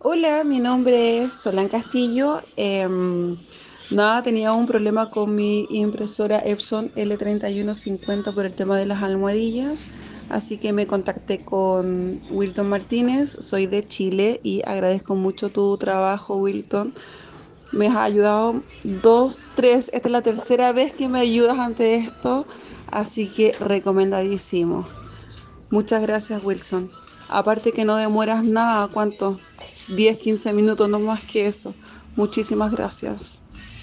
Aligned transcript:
Hola, 0.00 0.44
mi 0.44 0.60
nombre 0.60 1.24
es 1.24 1.32
Solán 1.32 1.68
Castillo. 1.68 2.40
Em, 2.54 3.36
nada, 3.90 4.22
tenía 4.22 4.52
un 4.52 4.64
problema 4.64 5.10
con 5.10 5.34
mi 5.34 5.66
impresora 5.70 6.38
Epson 6.38 6.92
L3150 6.94 8.32
por 8.32 8.46
el 8.46 8.54
tema 8.54 8.78
de 8.78 8.86
las 8.86 9.02
almohadillas, 9.02 9.80
así 10.28 10.56
que 10.56 10.72
me 10.72 10.86
contacté 10.86 11.44
con 11.44 12.22
Wilton 12.30 12.68
Martínez. 12.68 13.38
Soy 13.40 13.66
de 13.66 13.88
Chile 13.88 14.38
y 14.44 14.62
agradezco 14.64 15.16
mucho 15.16 15.50
tu 15.50 15.76
trabajo, 15.78 16.36
Wilton. 16.36 16.94
Me 17.72 17.88
has 17.88 17.96
ayudado 17.96 18.62
dos, 18.84 19.42
tres, 19.56 19.90
esta 19.92 20.06
es 20.08 20.12
la 20.12 20.22
tercera 20.22 20.70
vez 20.72 20.92
que 20.92 21.08
me 21.08 21.18
ayudas 21.18 21.58
ante 21.58 21.96
esto, 21.96 22.46
así 22.86 23.26
que 23.26 23.52
recomendadísimo. 23.58 24.86
Muchas 25.72 26.02
gracias, 26.02 26.44
Wilson. 26.44 26.88
Aparte 27.28 27.72
que 27.72 27.84
no 27.84 27.96
demoras 27.96 28.44
nada, 28.44 28.86
¿cuánto? 28.86 29.40
10, 29.88 30.18
15 30.18 30.52
minutos, 30.52 30.88
no 30.88 31.00
más 31.00 31.24
que 31.26 31.46
eso. 31.46 31.78
Muchísimas 32.14 32.70
gracias. 32.72 33.44